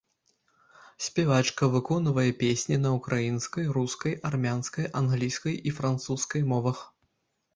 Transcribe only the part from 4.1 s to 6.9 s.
армянскай, англійскай і французскай мовах.